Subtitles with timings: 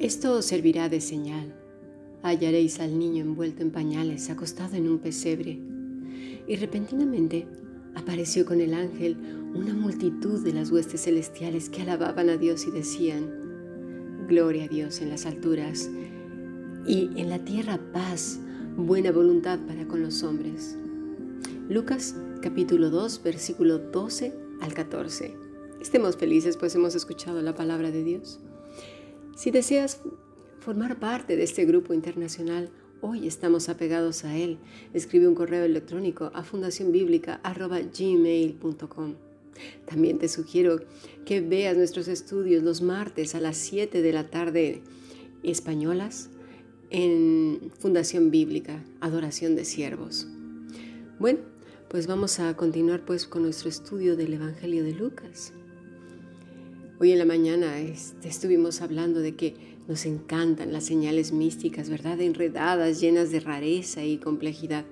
[0.00, 1.54] Esto servirá de señal.
[2.22, 5.60] Hallaréis al niño envuelto en pañales, acostado en un pesebre.
[6.48, 7.46] Y repentinamente
[7.94, 9.18] apareció con el ángel
[9.54, 15.02] una multitud de las huestes celestiales que alababan a Dios y decían, Gloria a Dios
[15.02, 15.90] en las alturas
[16.86, 18.40] y en la tierra paz,
[18.78, 20.78] buena voluntad para con los hombres.
[21.68, 25.36] Lucas capítulo 2 versículo 12 al 14.
[25.82, 28.40] Estemos felices pues hemos escuchado la palabra de Dios.
[29.36, 30.00] Si deseas
[30.60, 32.68] formar parte de este grupo internacional,
[33.00, 34.58] hoy estamos apegados a él.
[34.92, 39.14] Escribe un correo electrónico a fundacionbiblica.gmail.com.
[39.86, 40.80] También te sugiero
[41.24, 44.82] que veas nuestros estudios los martes a las 7 de la tarde
[45.42, 46.28] españolas
[46.90, 50.26] en Fundación Bíblica, Adoración de Siervos.
[51.18, 51.40] Bueno,
[51.88, 55.52] pues vamos a continuar pues con nuestro estudio del Evangelio de Lucas.
[57.02, 59.54] Hoy en la mañana este, estuvimos hablando de que
[59.88, 62.20] nos encantan las señales místicas, ¿verdad?
[62.20, 64.84] Enredadas, llenas de rareza y complejidad.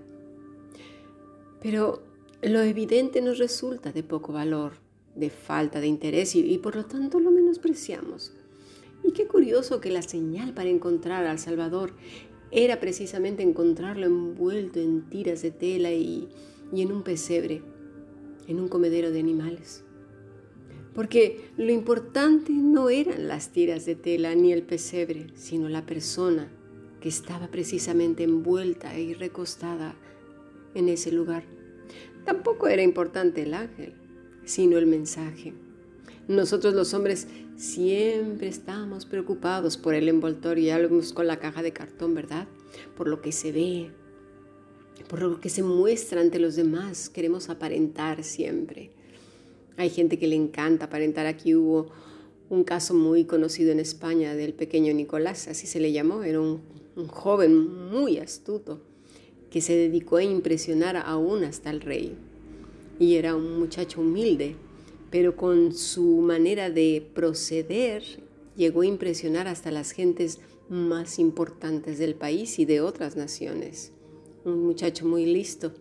[1.60, 2.02] Pero
[2.40, 4.72] lo evidente nos resulta de poco valor,
[5.16, 8.32] de falta de interés y, por lo tanto lo menospreciamos.
[9.04, 11.92] Y qué curioso que la señal para encontrar al Salvador
[12.50, 16.26] era precisamente encontrarlo envuelto en tiras de tela y
[16.72, 17.60] en un pesebre,
[18.46, 19.84] en un comedero de animales
[20.98, 26.50] porque lo importante no eran las tiras de tela ni el pesebre, sino la persona
[27.00, 29.94] que estaba precisamente envuelta y recostada
[30.74, 31.44] en ese lugar.
[32.24, 33.94] Tampoco era importante el ángel,
[34.44, 35.54] sino el mensaje.
[36.26, 41.62] Nosotros los hombres siempre estamos preocupados por el envoltorio, ya lo vemos con la caja
[41.62, 42.48] de cartón, ¿verdad?
[42.96, 43.92] Por lo que se ve,
[45.08, 48.97] por lo que se muestra ante los demás, queremos aparentar siempre.
[49.78, 51.26] Hay gente que le encanta aparentar.
[51.26, 51.86] Aquí hubo
[52.50, 56.24] un caso muy conocido en España del pequeño Nicolás, así se le llamó.
[56.24, 56.60] Era un,
[57.06, 58.80] joven muy astuto
[59.50, 62.16] que se dedicó a impresionar aún hasta el rey.
[62.98, 64.56] Y era un muchacho humilde,
[65.12, 68.02] pero con su manera de proceder
[68.56, 73.92] llegó a impresionar hasta las gentes más importantes del país y de otras naciones.
[74.44, 75.72] Un muchacho muy listo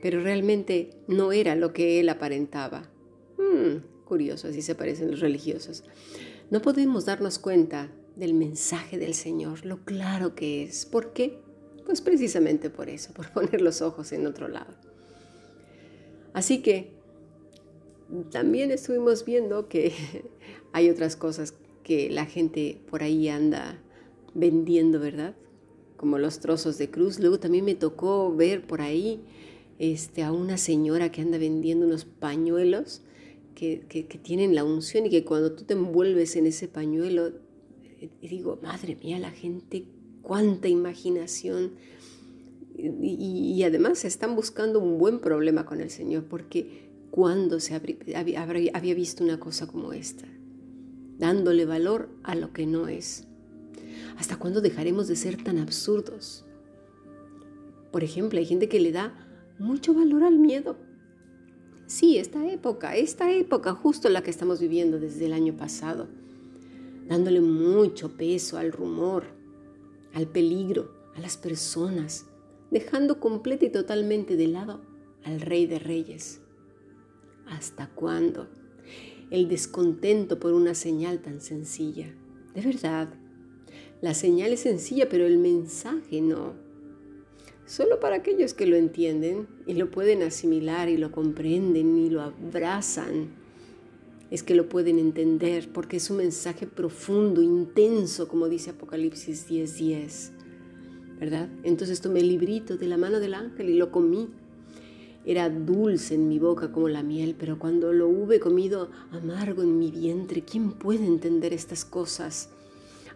[0.00, 2.90] pero realmente no era lo que él aparentaba.
[3.36, 5.84] Hmm, curioso, así se parecen los religiosos.
[6.50, 10.86] No podemos darnos cuenta del mensaje del Señor, lo claro que es.
[10.86, 11.40] ¿Por qué?
[11.84, 14.74] Pues precisamente por eso, por poner los ojos en otro lado.
[16.32, 16.92] Así que
[18.30, 19.92] también estuvimos viendo que
[20.72, 23.80] hay otras cosas que la gente por ahí anda
[24.34, 25.34] vendiendo, ¿verdad?
[25.96, 27.18] Como los trozos de cruz.
[27.18, 29.24] Luego también me tocó ver por ahí
[29.78, 33.02] este, a una señora que anda vendiendo unos pañuelos
[33.58, 37.32] que, tienen la unción y que cuando tú te envuelves en ese pañuelo,
[38.00, 39.84] eh, digo, madre mía, la gente,
[40.22, 41.72] cuánta imaginación.
[42.76, 48.94] Y, además están buscando un buen problema con el Señor, porque cuando se había, había
[48.94, 50.26] visto una cosa como esta,
[51.18, 53.26] dándole valor a lo que no es.
[54.16, 56.44] ¿Hasta cuándo dejaremos de ser tan absurdos?
[57.90, 59.27] Por ejemplo, hay gente que le da
[59.58, 60.76] mucho valor al miedo.
[61.86, 66.08] Sí, esta época, esta época justo la que estamos viviendo desde el año pasado,
[67.08, 69.24] dándole mucho peso al rumor,
[70.12, 72.26] al peligro, a las personas,
[72.70, 74.82] dejando completa y totalmente de lado
[75.24, 76.40] al Rey de Reyes.
[77.46, 78.48] ¿Hasta cuándo?
[79.30, 82.14] El descontento por una señal tan sencilla.
[82.54, 83.08] De verdad,
[84.00, 86.67] la señal es sencilla, pero el mensaje no.
[87.68, 92.22] Solo para aquellos que lo entienden y lo pueden asimilar y lo comprenden y lo
[92.22, 93.28] abrazan,
[94.30, 100.30] es que lo pueden entender porque es un mensaje profundo, intenso, como dice Apocalipsis 10:10.
[101.20, 101.50] ¿Verdad?
[101.62, 104.30] Entonces tomé el librito de la mano del ángel y lo comí.
[105.26, 109.78] Era dulce en mi boca como la miel, pero cuando lo hube comido amargo en
[109.78, 112.48] mi vientre, ¿quién puede entender estas cosas?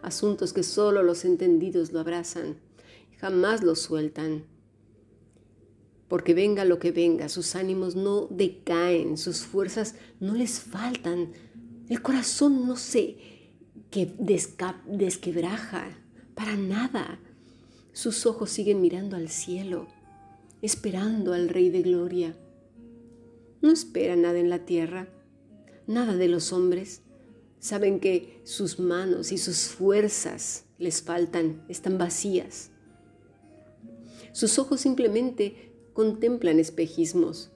[0.02, 2.56] Asuntos que solo los entendidos lo abrazan
[3.22, 4.44] jamás lo sueltan.
[6.08, 11.32] Porque venga lo que venga, sus ánimos no decaen, sus fuerzas no les faltan,
[11.88, 13.16] el corazón no se
[13.90, 14.12] que
[14.88, 15.96] desquebraja
[16.34, 17.20] para nada.
[17.92, 19.86] Sus ojos siguen mirando al cielo,
[20.60, 22.36] esperando al Rey de Gloria.
[23.60, 25.08] No esperan nada en la tierra,
[25.86, 27.02] nada de los hombres.
[27.60, 32.71] Saben que sus manos y sus fuerzas les faltan, están vacías.
[34.32, 37.50] Sus ojos simplemente contemplan espejismos.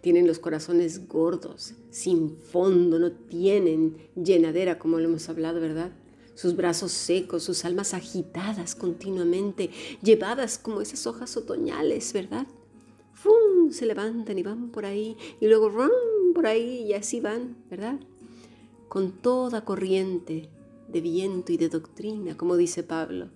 [0.00, 5.92] Tienen los corazones gordos, sin fondo, no tienen llenadera como lo hemos hablado, ¿verdad?
[6.38, 9.70] sus brazos secos, sus almas agitadas continuamente,
[10.04, 12.46] llevadas como esas hojas otoñales, ¿verdad?
[13.12, 13.72] ¡Fum!
[13.72, 15.90] Se levantan y van por ahí, y luego ¡rum!
[16.36, 17.98] por ahí, y así van, ¿verdad?
[18.88, 20.48] Con toda corriente
[20.86, 23.30] de viento y de doctrina, como dice Pablo.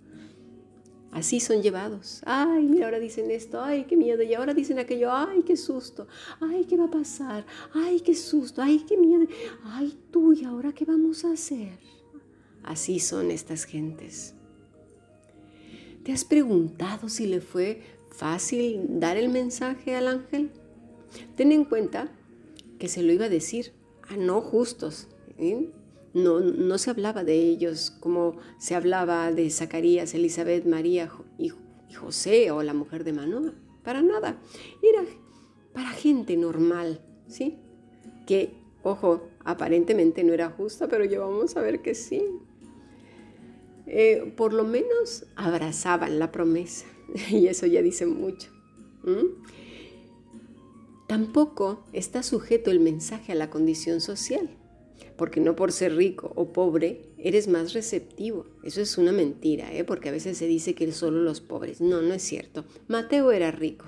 [1.12, 2.22] Así son llevados.
[2.24, 4.22] Ay, mira, ahora dicen esto, ay, qué miedo.
[4.22, 6.08] Y ahora dicen aquello, ay, qué susto.
[6.40, 7.44] Ay, ¿qué va a pasar?
[7.74, 8.62] Ay, qué susto.
[8.62, 9.26] Ay, qué miedo.
[9.62, 11.78] Ay, tú, ¿y ahora qué vamos a hacer?
[12.62, 14.34] Así son estas gentes.
[16.02, 20.50] ¿Te has preguntado si le fue fácil dar el mensaje al ángel?
[21.36, 22.10] Ten en cuenta
[22.78, 23.72] que se lo iba a decir
[24.08, 25.08] a no justos.
[25.36, 25.70] ¿eh?
[26.14, 31.52] No, no se hablaba de ellos como se hablaba de Zacarías, Elizabeth, María y,
[31.94, 33.52] José o la mujer de Manoa.
[33.82, 34.38] Para nada.
[34.82, 35.04] Era
[35.72, 37.58] para gente normal, ¿sí?
[38.26, 42.22] Que, ojo, aparentemente no era justa, pero ya vamos a ver que sí.
[43.86, 46.86] Eh, por lo menos abrazaban la promesa.
[47.30, 48.50] Y eso ya dice mucho.
[51.06, 54.48] Tampoco está sujeto el mensaje a la condición social
[55.22, 58.44] porque no por ser rico o pobre eres más receptivo.
[58.64, 59.84] Eso es una mentira, ¿eh?
[59.84, 61.80] porque a veces se dice que solo los pobres.
[61.80, 62.64] No, no es cierto.
[62.88, 63.84] Mateo era rico.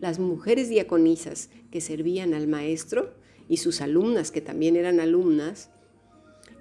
[0.00, 3.12] Las mujeres diaconisas que servían al maestro
[3.46, 5.68] y sus alumnas, que también eran alumnas,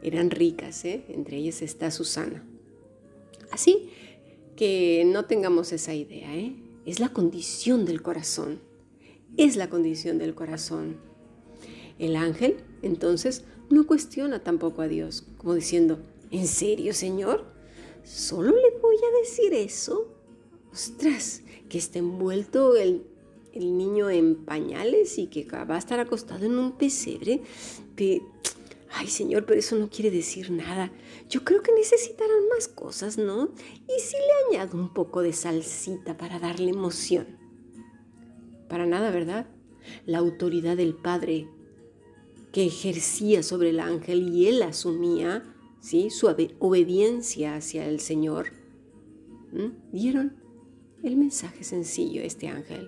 [0.02, 0.84] eran ricas.
[0.84, 1.06] ¿eh?
[1.08, 2.46] Entre ellas está Susana.
[3.52, 3.90] Así
[4.58, 6.36] que no tengamos esa idea.
[6.36, 6.58] ¿eh?
[6.86, 8.60] Es la condición del corazón.
[9.38, 10.98] Es la condición del corazón.
[12.00, 16.00] El ángel, entonces, no cuestiona tampoco a Dios, como diciendo,
[16.32, 17.46] ¿en serio, Señor?
[18.04, 20.14] ¿Solo le voy a decir eso?
[20.72, 23.06] Ostras, que está envuelto el,
[23.56, 27.42] niño en pañales y que va a estar acostado en un pesebre.
[28.92, 30.92] ay, Señor, pero eso no quiere decir nada.
[31.30, 33.50] Yo creo que necesitarán más cosas, ¿no?
[33.88, 37.38] Y si le añado un poco de salsita para darle emoción.
[38.68, 39.48] Para nada, ¿verdad?
[40.06, 41.48] La autoridad del Padre
[42.54, 45.44] que ejercía sobre el ángel y él asumía
[45.82, 46.12] ¿sí?
[46.12, 46.28] su
[46.60, 48.52] obediencia hacia el Señor,
[49.92, 50.38] dieron
[51.04, 52.88] el mensaje sencillo este ángel.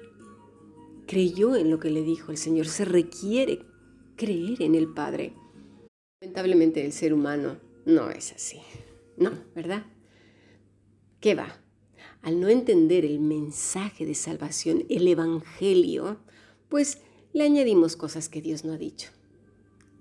[1.08, 2.68] Creyó en lo que le dijo el Señor.
[2.68, 3.60] Se requiere
[4.16, 5.34] creer en el Padre.
[6.22, 8.60] Lamentablemente el ser humano no es así.
[9.18, 9.86] No, ¿verdad?
[11.20, 11.60] ¿Qué va?
[12.22, 16.20] Al no entender el mensaje de salvación, el Evangelio,
[16.70, 17.00] pues
[17.34, 19.10] le añadimos cosas que Dios no ha dicho.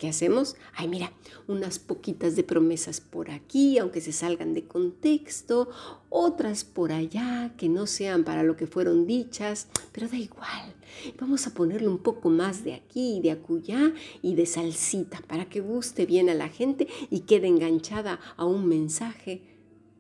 [0.05, 0.57] ¿Qué hacemos?
[0.75, 1.15] Ay, mira,
[1.49, 5.71] unas poquitas de promesas por aquí, aunque se salgan de contexto,
[6.11, 10.75] otras por allá que no sean para lo que fueron dichas, pero da igual.
[11.19, 15.63] Vamos a ponerle un poco más de aquí de acullá y de salsita para que
[15.63, 19.41] guste bien a la gente y quede enganchada a un mensaje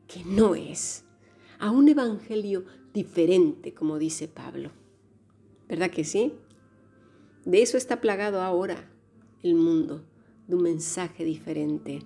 [0.06, 1.04] que no es,
[1.58, 4.70] a un evangelio diferente, como dice Pablo.
[5.66, 6.34] ¿Verdad que sí?
[7.46, 8.90] De eso está plagado ahora
[9.44, 10.02] el mundo
[10.48, 12.00] de un mensaje diferente,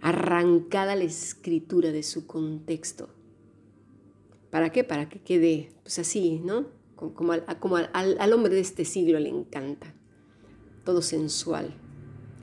[0.00, 3.08] arrancada la escritura de su contexto.
[4.50, 4.82] ¿Para qué?
[4.82, 6.66] Para que quede pues así, ¿no?
[6.96, 9.94] Como, al, como al, hombre de este siglo le encanta.
[10.84, 11.74] Todo sensual.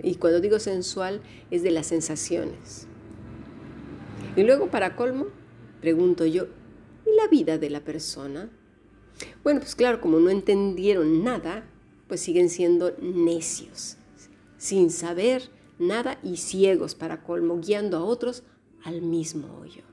[0.02, 1.22] Y cuando digo sensual
[1.52, 2.88] es de las sensaciones.
[4.36, 5.28] Y luego, para colmo,
[5.82, 6.46] pregunto yo,
[7.06, 8.50] ¿y la vida de la persona?
[9.44, 11.68] Bueno, pues claro, como no entendieron nada,
[12.08, 13.97] pues siguen siendo necios,
[14.58, 15.50] sin saber
[15.80, 18.44] nada y ciegos para colmo, guiando a otros
[18.84, 19.84] al mismo hoyo.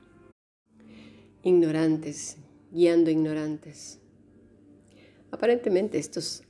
[1.43, 2.37] Ignorantes,
[2.71, 3.99] guiando ignorantes.
[5.31, 6.43] Aparentemente estos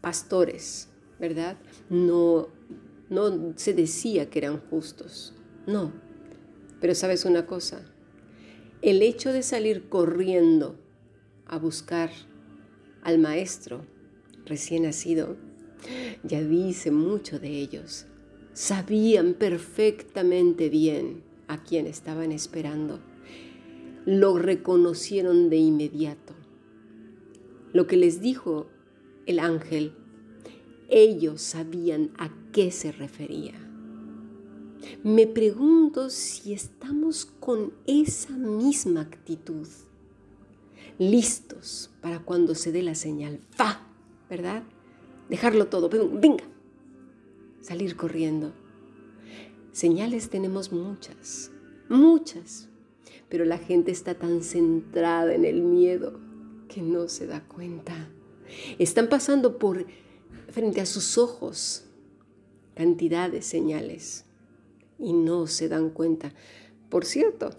[0.00, 0.88] pastores,
[1.18, 1.56] ¿verdad?
[1.88, 2.48] No,
[3.08, 5.34] no se decía que eran justos,
[5.66, 5.92] no.
[6.80, 7.82] Pero sabes una cosa,
[8.82, 10.76] el hecho de salir corriendo
[11.46, 12.10] a buscar
[13.02, 13.86] al maestro
[14.44, 15.36] recién nacido,
[16.22, 18.06] ya dice mucho de ellos.
[18.52, 23.00] Sabían perfectamente bien a quién estaban esperando.
[24.04, 26.34] Lo reconocieron de inmediato.
[27.72, 28.66] Lo que les dijo
[29.26, 29.94] el ángel,
[30.88, 33.54] ellos sabían a qué se refería.
[35.02, 39.68] Me pregunto si estamos con esa misma actitud,
[40.98, 43.40] listos para cuando se dé la señal.
[43.50, 43.92] ¡Fa!
[44.32, 44.62] ¿verdad?
[45.32, 46.44] Dejarlo todo, venga,
[47.62, 48.52] salir corriendo.
[49.72, 51.50] Señales tenemos muchas,
[51.88, 52.68] muchas,
[53.30, 56.20] pero la gente está tan centrada en el miedo
[56.68, 58.10] que no se da cuenta.
[58.78, 59.86] Están pasando por
[60.50, 61.86] frente a sus ojos
[62.74, 64.26] cantidad de señales
[64.98, 66.34] y no se dan cuenta.
[66.90, 67.58] Por cierto,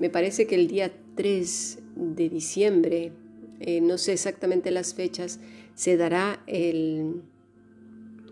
[0.00, 3.12] me parece que el día 3 de diciembre,
[3.60, 5.38] eh, no sé exactamente las fechas,
[5.74, 7.14] se dará eh,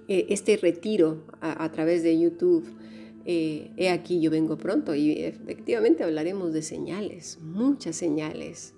[0.08, 2.64] este retiro a, través de YouTube.
[3.24, 8.74] Eh, he aquí, yo vengo pronto y efectivamente hablaremos de señales, muchas señales,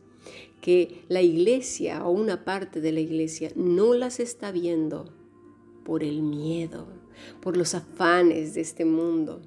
[0.61, 5.13] que la iglesia o una parte de la iglesia no las está viendo
[5.85, 6.87] por el miedo,
[7.41, 9.43] por los afanes de este mundo.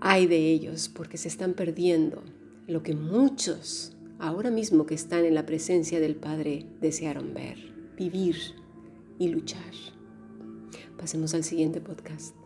[0.00, 2.22] Hay de ellos porque se están perdiendo
[2.66, 7.58] lo que muchos ahora mismo que están en la presencia del Padre desearon ver,
[7.96, 8.36] vivir
[9.18, 9.72] y luchar.
[10.96, 12.39] Pasemos al siguiente podcast.